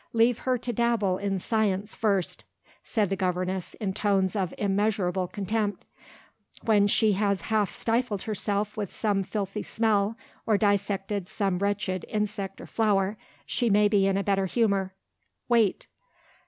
Leave 0.13 0.39
her 0.39 0.57
to 0.57 0.73
dabble 0.73 1.19
in 1.19 1.37
science 1.37 1.93
first," 1.95 2.43
said 2.83 3.11
the 3.11 3.15
governess 3.15 3.75
in 3.75 3.93
tones 3.93 4.35
of 4.35 4.51
immeasurable 4.57 5.27
contempt. 5.27 5.85
"When 6.63 6.87
she 6.87 7.11
has 7.11 7.41
half 7.41 7.69
stifled 7.69 8.23
herself 8.23 8.75
with 8.75 8.91
some 8.91 9.21
filthy 9.21 9.61
smell, 9.61 10.17
or 10.47 10.57
dissected 10.57 11.29
some 11.29 11.59
wretched 11.59 12.07
insect 12.09 12.59
or 12.59 12.65
flower, 12.65 13.15
she 13.45 13.69
may 13.69 13.87
be 13.87 14.07
in 14.07 14.17
a 14.17 14.23
better 14.23 14.47
humour. 14.47 14.95
Wait." 15.47 15.85